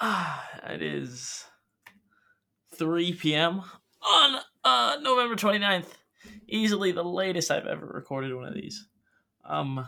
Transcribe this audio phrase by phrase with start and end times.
[0.00, 1.44] Ah, it is
[2.76, 3.62] 3 p.m.
[4.02, 5.88] on uh, November 29th.
[6.48, 8.86] Easily the latest I've ever recorded one of these.
[9.44, 9.86] Um,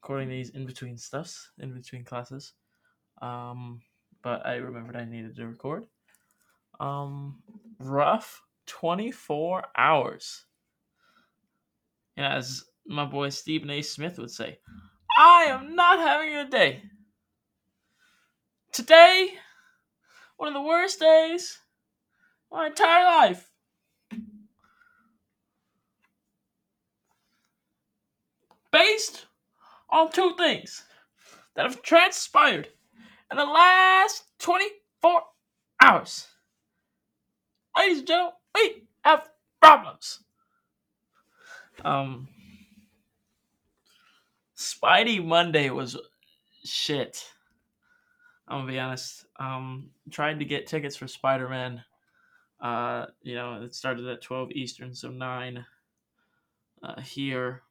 [0.00, 2.52] recording these in between stuffs, in between classes.
[3.20, 3.80] Um,
[4.22, 5.86] but I remembered I needed to record.
[6.78, 7.42] Um,
[7.78, 10.44] rough 24 hours.
[12.16, 13.82] And as my boy Stephen A.
[13.82, 14.58] Smith would say,
[15.18, 16.82] I am not having a day.
[18.74, 19.28] Today,
[20.36, 21.60] one of the worst days
[22.50, 23.48] of my entire life.
[28.72, 29.26] Based
[29.90, 30.82] on two things
[31.54, 32.66] that have transpired
[33.30, 35.22] in the last 24
[35.80, 36.26] hours.
[37.78, 39.28] Ladies and gentlemen, we have
[39.62, 40.18] problems.
[41.84, 42.26] Um,
[44.56, 45.96] Spidey Monday was
[46.64, 47.24] shit.
[48.46, 49.24] I'm gonna be honest.
[49.38, 51.82] Um, tried to get tickets for Spider Man.
[52.60, 55.64] Uh, you know, it started at 12 Eastern, so nine
[56.82, 57.62] uh, here,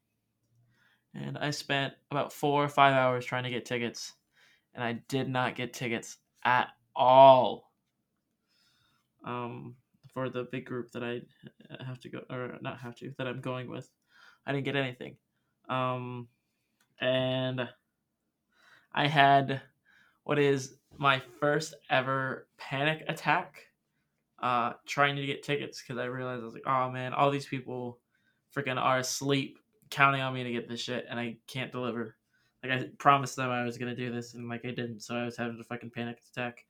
[1.13, 4.13] and I spent about four or five hours trying to get tickets,
[4.73, 7.71] and I did not get tickets at all.
[9.25, 9.75] Um,
[10.13, 11.21] for the big group that I
[11.83, 13.89] have to go or not have to that I'm going with,
[14.45, 15.15] I didn't get anything.
[15.69, 16.27] Um,
[16.99, 17.67] and
[18.93, 19.61] I had
[20.23, 23.67] what is my first ever panic attack
[24.41, 27.45] uh, trying to get tickets because I realized I was like, oh man, all these
[27.45, 27.99] people
[28.55, 29.57] freaking are asleep
[29.89, 32.15] counting on me to get this shit and I can't deliver.
[32.61, 35.25] Like I promised them I was gonna do this and like I didn't, so I
[35.25, 36.65] was having a fucking panic attack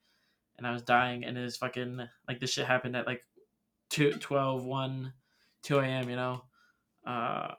[0.58, 3.24] and I was dying and it was fucking like this shit happened at like
[3.94, 5.14] 2 12 1
[5.62, 6.42] 2 a.m you know
[7.06, 7.50] uh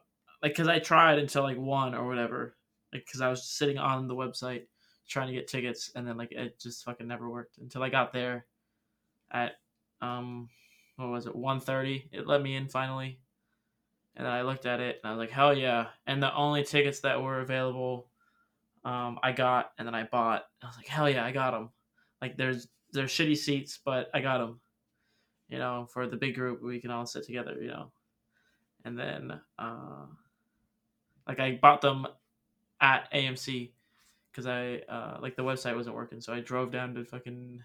[0.43, 2.57] like because i tried until like 1 or whatever
[2.93, 4.65] like because i was sitting on the website
[5.09, 8.13] trying to get tickets and then like it just fucking never worked until i got
[8.13, 8.47] there
[9.31, 9.53] at
[10.01, 10.49] um
[10.97, 13.19] what was it 1.30 it let me in finally
[14.17, 15.87] and then i looked at it and i was like hell yeah.
[16.07, 18.09] And the only tickets that were available
[18.85, 20.45] um i got and then i bought.
[20.63, 21.71] I was like hell yeah i got them
[22.23, 24.61] like there's there's shitty seats but i got them
[25.49, 27.91] you know for the big group we can all sit together you know.
[28.85, 30.07] And then uh
[31.27, 32.07] like i bought them
[32.81, 33.71] at amc
[34.35, 37.61] because i uh like the website wasn't working so i drove down to fucking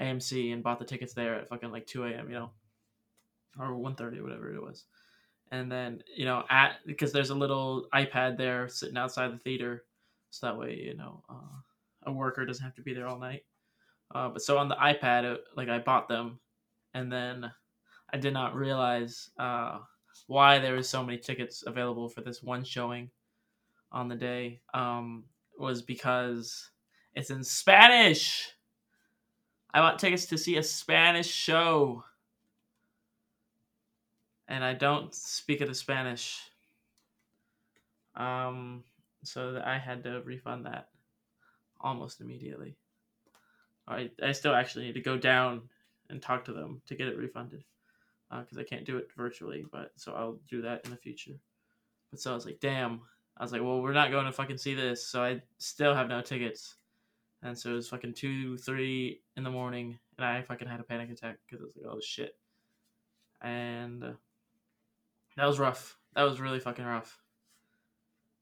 [0.00, 2.50] amc and bought the tickets there at fucking like 2 a.m you know
[3.58, 4.84] or 1.30 whatever it was
[5.50, 9.84] and then you know at because there's a little ipad there sitting outside the theater
[10.30, 13.44] so that way you know uh, a worker doesn't have to be there all night
[14.14, 16.40] uh, but so on the ipad it, like i bought them
[16.94, 17.50] and then
[18.12, 19.78] I did not realize uh,
[20.26, 23.10] why there was so many tickets available for this one showing
[23.90, 24.60] on the day.
[24.74, 25.24] Um,
[25.58, 26.70] was because
[27.14, 28.50] it's in Spanish.
[29.74, 32.04] I bought tickets to see a Spanish show,
[34.48, 36.40] and I don't speak the Spanish.
[38.14, 38.84] Um,
[39.24, 40.88] so I had to refund that
[41.80, 42.76] almost immediately.
[43.88, 45.62] I I still actually need to go down
[46.10, 47.64] and talk to them to get it refunded
[48.30, 49.64] because uh, I can't do it virtually.
[49.70, 51.38] But so I'll do that in the future.
[52.10, 53.00] But so I was like, damn.
[53.36, 56.08] I was like, well, we're not going to fucking see this, so I still have
[56.08, 56.76] no tickets.
[57.42, 60.84] And so it was fucking two, three in the morning, and I fucking had a
[60.84, 62.36] panic attack because I was like, oh shit.
[63.40, 64.12] And uh,
[65.36, 65.96] that was rough.
[66.14, 67.18] That was really fucking rough.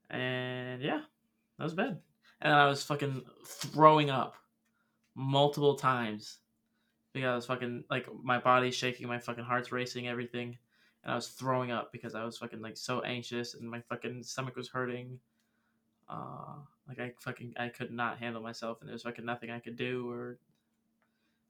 [0.09, 1.01] And yeah,
[1.57, 1.99] that was bad.
[2.41, 4.35] And I was fucking throwing up
[5.15, 6.39] multiple times
[7.13, 10.57] because I was fucking like my body's shaking, my fucking heart's racing, everything,
[11.03, 14.23] and I was throwing up because I was fucking like so anxious and my fucking
[14.23, 15.19] stomach was hurting.
[16.09, 16.55] Uh,
[16.87, 19.77] like I fucking I could not handle myself, and there was fucking nothing I could
[19.77, 20.37] do or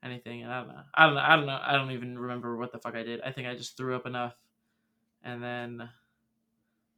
[0.02, 0.42] anything.
[0.42, 2.72] And I don't know, I don't know, I don't know, I don't even remember what
[2.72, 3.20] the fuck I did.
[3.22, 4.34] I think I just threw up enough,
[5.24, 5.88] and then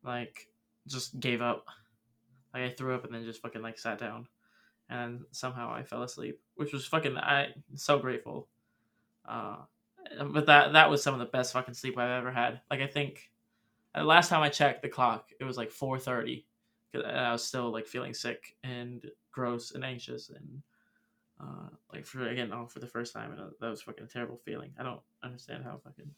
[0.02, 0.48] like
[0.86, 1.66] just gave up.
[2.52, 4.28] Like I threw up and then just fucking like sat down,
[4.90, 8.48] and somehow I fell asleep, which was fucking I so grateful
[9.26, 9.56] uh,
[10.32, 12.60] but that that was some of the best fucking sleep I've ever had.
[12.70, 13.30] Like I think,
[13.94, 16.46] the uh, last time I checked the clock, it was like four thirty,
[16.90, 20.62] because I was still like feeling sick and gross and anxious and
[21.40, 24.08] uh, like for again oh, for the first time, and uh, that was fucking a
[24.08, 24.72] terrible feeling.
[24.78, 26.10] I don't understand how fucking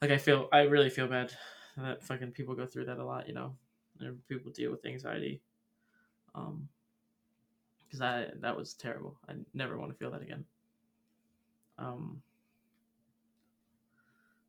[0.00, 0.48] like I feel.
[0.52, 1.32] I really feel bad
[1.76, 3.28] that fucking people go through that a lot.
[3.28, 3.54] You know,
[4.00, 5.40] and people deal with anxiety.
[6.34, 6.68] Um,
[7.92, 9.18] because I that was terrible.
[9.28, 10.44] I never want to feel that again.
[11.78, 12.22] Um,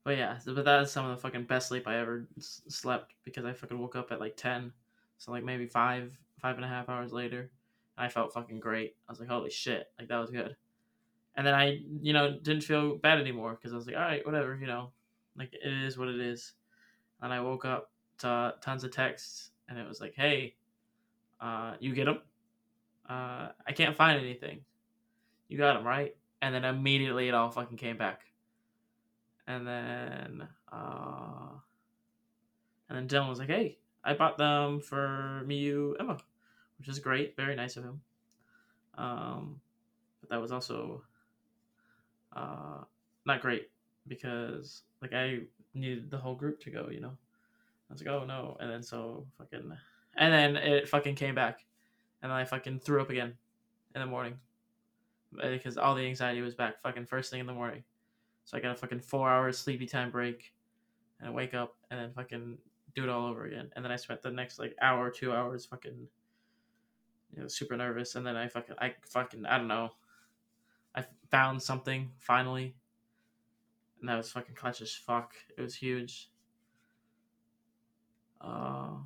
[0.04, 3.14] but yeah, but that is some of the fucking best sleep I ever s- slept
[3.24, 4.74] because I fucking woke up at like ten,
[5.18, 7.52] so like maybe five, five and a half hours later,
[7.98, 8.96] And I felt fucking great.
[9.08, 10.58] I was like, holy shit, like that was good.
[11.36, 14.26] And then I, you know, didn't feel bad anymore because I was like, all right,
[14.26, 14.92] whatever, you know,
[15.38, 16.54] like it is what it is.
[17.22, 20.56] And I woke up to tons of texts, and it was like, hey,
[21.42, 22.22] uh, you get them?
[23.10, 24.66] Uh, I can't find anything.
[25.50, 26.16] You got them right?
[26.42, 28.33] And then immediately it all fucking came back.
[29.48, 31.50] And then, uh,
[32.90, 36.18] and then Dylan was like, hey, I bought them for you, Emma,
[36.78, 37.36] which is great.
[37.36, 38.02] Very nice of him.
[38.98, 39.60] Um,
[40.22, 41.04] but that was also
[42.36, 42.84] uh,
[43.26, 43.70] not great
[44.08, 45.40] because like I
[45.74, 47.12] needed the whole group to go, you know.
[47.90, 49.72] I was like, oh no, and then so fucking,
[50.16, 51.64] and then it fucking came back,
[52.22, 53.34] and then I fucking threw up again
[53.94, 54.36] in the morning
[55.42, 57.84] because all the anxiety was back fucking first thing in the morning.
[58.46, 60.54] So I got a fucking four hours sleepy time break,
[61.20, 62.58] and I wake up and then fucking
[62.96, 63.72] do it all over again.
[63.76, 66.08] And then I spent the next like hour, two hours fucking,
[67.36, 68.16] you know, super nervous.
[68.16, 69.92] And then I fucking, I fucking, I don't know.
[70.96, 72.76] I found something finally,
[74.00, 75.34] and that was fucking clutch as fuck.
[75.58, 76.30] It was huge.
[78.40, 78.98] Uh,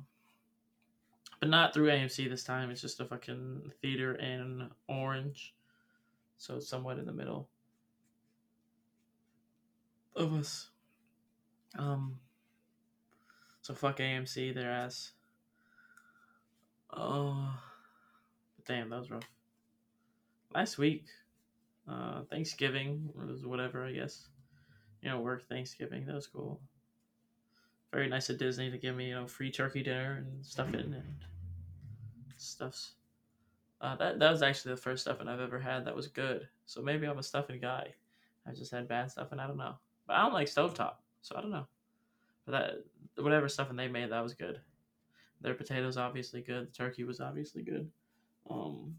[1.40, 2.70] but not through AMC this time.
[2.70, 5.54] It's just a fucking theater in Orange,
[6.36, 7.48] so it's somewhat in the middle
[10.18, 10.68] of us.
[11.78, 12.18] Um.
[13.62, 15.12] So fuck AMC, their ass.
[16.90, 17.54] Oh,
[18.66, 19.28] damn, that was rough.
[20.54, 21.04] Last week,
[21.88, 24.26] uh, Thanksgiving was whatever, I guess.
[25.02, 26.06] You know, work Thanksgiving.
[26.06, 26.60] That was cool.
[27.92, 30.94] Very nice of Disney to give me, you know, free turkey dinner and stuff in
[30.94, 31.14] and
[32.36, 32.92] stuffs.
[33.80, 36.48] Uh, that that was actually the first stuffing I've ever had that was good.
[36.66, 37.94] So maybe I'm a stuffing guy.
[38.46, 39.38] I just had bad stuffing.
[39.38, 39.76] I don't know,
[40.08, 41.68] but I don't like stovetop, so I don't know.
[42.46, 44.60] But that whatever stuffing they made, that was good.
[45.40, 46.66] Their potatoes obviously good.
[46.66, 47.88] The turkey was obviously good.
[48.50, 48.96] Um,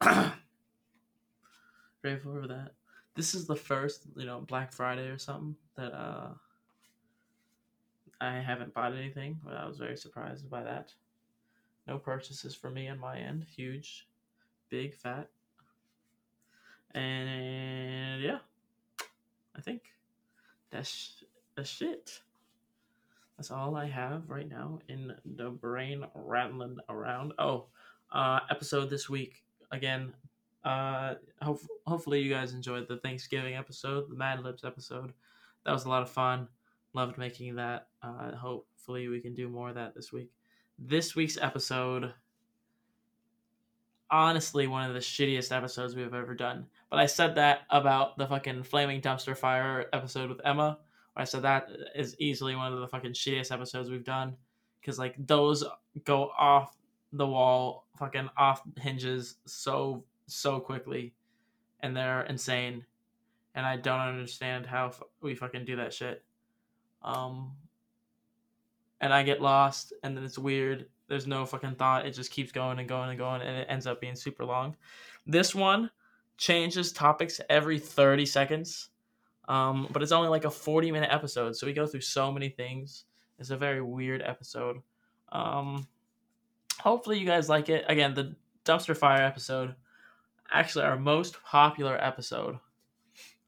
[2.02, 2.72] grateful for that.
[3.14, 6.30] This is the first, you know, Black Friday or something that uh
[8.20, 10.92] I haven't bought anything, but I was very surprised by that.
[11.86, 13.44] No purchases for me on my end.
[13.44, 14.08] Huge,
[14.70, 15.28] big, fat.
[16.94, 18.38] And yeah,
[19.56, 19.82] I think
[20.70, 21.24] that's
[21.56, 22.20] the shit.
[23.36, 27.32] That's all I have right now in the brain rattling around.
[27.38, 27.66] Oh,
[28.12, 29.42] uh, episode this week
[29.72, 30.14] again.
[30.64, 35.12] Uh, hope, hopefully you guys enjoyed the Thanksgiving episode, the Mad Libs episode.
[35.64, 36.48] That was a lot of fun.
[36.94, 37.88] Loved making that.
[38.02, 40.30] Uh, hopefully we can do more of that this week.
[40.78, 42.14] This week's episode,
[44.10, 46.66] honestly, one of the shittiest episodes we've ever done.
[46.90, 50.78] But I said that about the fucking flaming dumpster fire episode with Emma.
[51.16, 54.36] I said that is easily one of the fucking shittiest episodes we've done
[54.80, 55.64] because like those
[56.04, 56.76] go off
[57.12, 61.14] the wall, fucking off hinges so so quickly,
[61.80, 62.84] and they're insane,
[63.54, 66.22] and I don't understand how we fucking do that shit.
[67.02, 67.52] Um,
[69.00, 70.86] and I get lost, and then it's weird.
[71.08, 72.06] There's no fucking thought.
[72.06, 74.76] It just keeps going and going and going, and it ends up being super long.
[75.26, 75.90] This one
[76.36, 78.88] changes topics every 30 seconds,
[79.48, 82.48] um, but it's only like a 40 minute episode, so we go through so many
[82.48, 83.04] things.
[83.38, 84.78] It's a very weird episode.
[85.30, 85.86] Um,
[86.78, 87.84] hopefully, you guys like it.
[87.88, 88.34] Again, the
[88.64, 89.74] dumpster fire episode,
[90.50, 92.58] actually, our most popular episode.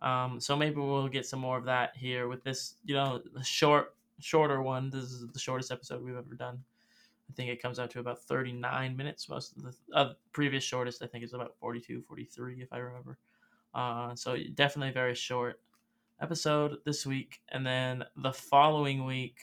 [0.02, 3.42] Um, so maybe we'll get some more of that here with this, you know, the
[3.42, 4.90] short, shorter one.
[4.90, 6.62] This is the shortest episode we've ever done.
[7.28, 9.28] I think it comes out to about 39 minutes.
[9.28, 13.18] Most of the uh, previous shortest, I think, is about 42, 43, if I remember.
[13.74, 15.60] Uh, so definitely very short
[16.20, 17.40] episode this week.
[17.50, 19.38] And then the following week,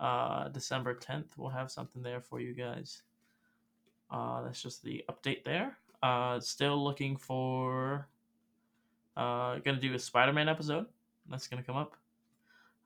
[0.00, 3.02] uh, December 10th, we'll have something there for you guys.
[4.10, 5.78] Uh, that's just the update there.
[6.02, 8.08] Uh, still looking for.
[9.16, 10.86] Uh, gonna do a Spider-Man episode.
[11.28, 11.96] That's gonna come up.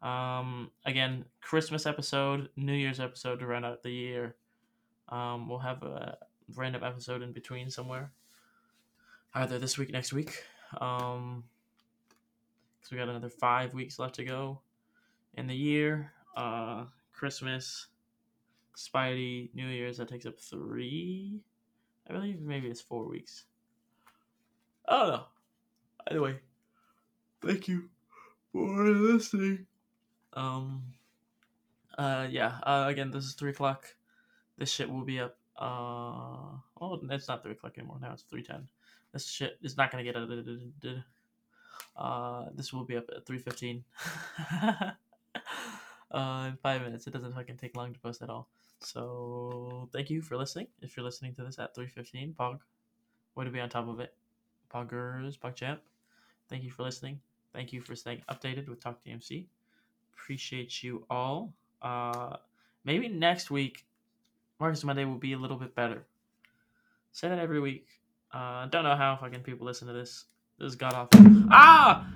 [0.03, 4.37] Um, again, Christmas episode, New Year's episode to round out the year.
[5.09, 6.17] Um, we'll have a
[6.57, 8.13] random episode in between somewhere,
[9.35, 10.45] either this week, next week.
[10.81, 11.45] Um,
[12.79, 14.61] because we got another five weeks left to go
[15.35, 16.13] in the year.
[16.37, 17.89] Uh, Christmas,
[18.77, 21.41] Spidey, New Year's that takes up three.
[22.09, 23.45] I believe maybe it's four weeks.
[24.89, 25.25] I don't know.
[26.09, 26.37] Either way,
[27.43, 27.91] thank you
[28.53, 29.67] for listening.
[30.35, 30.83] Um.
[31.97, 32.27] Uh.
[32.31, 32.59] Yeah.
[32.63, 32.87] Uh.
[32.89, 33.95] Again, this is three o'clock.
[34.59, 35.37] This shit will be up.
[35.59, 36.59] Uh.
[36.81, 37.99] Oh, it's not three o'clock anymore.
[38.01, 38.69] Now it's three ten.
[39.13, 41.03] This shit is not gonna get edited.
[41.97, 42.47] Uh.
[42.55, 43.85] This will be up at three fifteen.
[46.11, 46.47] uh.
[46.49, 47.07] In five minutes.
[47.07, 48.49] It doesn't fucking take long to post at all.
[48.81, 50.69] So thank you for listening.
[50.81, 52.61] If you're listening to this at 3:15, Pog,
[53.35, 54.15] way to be on top of it,
[54.73, 55.81] Poggers, PogChamp.
[56.49, 57.21] Thank you for listening.
[57.53, 59.47] Thank you for staying updated with Talk DMC.
[60.31, 61.53] Appreciate you all.
[61.83, 62.37] Uh,
[62.85, 63.85] maybe next week,
[64.61, 66.07] Marcus Monday will be a little bit better.
[67.11, 67.89] Say that every week.
[68.33, 70.27] Uh, don't know how fucking people listen to this.
[70.57, 71.27] This is god awful.
[71.51, 72.09] Ah!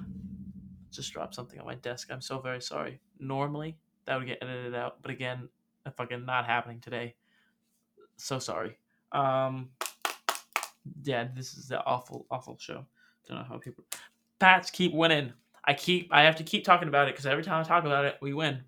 [0.93, 2.07] Just dropped something on my desk.
[2.13, 3.01] I'm so very sorry.
[3.19, 5.49] Normally that would get edited out, but again,
[5.85, 7.17] a fucking not happening today.
[8.17, 8.79] So sorry.
[9.11, 9.71] Um,
[11.03, 12.87] yeah, this is the awful, awful show.
[13.27, 13.83] Don't know how people.
[14.39, 15.33] Pats keep winning.
[15.67, 16.09] I keep.
[16.13, 18.35] I have to keep talking about it because every time I talk about it, we
[18.35, 18.63] win.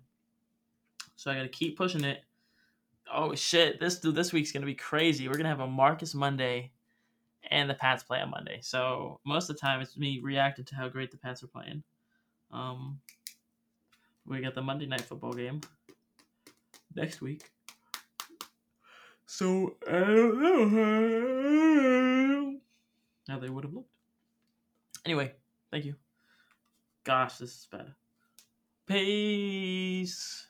[1.15, 2.23] So I got to keep pushing it.
[3.11, 3.79] Oh shit!
[3.79, 5.27] This this week's gonna be crazy.
[5.27, 6.71] We're gonna have a Marcus Monday,
[7.49, 8.59] and the Pats play on Monday.
[8.61, 11.83] So most of the time, it's me reacting to how great the Pats are playing.
[12.51, 12.99] Um,
[14.25, 15.61] we got the Monday night football game
[16.95, 17.49] next week.
[19.25, 20.39] So I don't
[20.73, 22.59] know
[23.29, 23.91] how they would have looked.
[25.05, 25.33] Anyway,
[25.71, 25.95] thank you.
[27.07, 27.93] Gosh, this is bad.
[28.85, 30.47] Peace.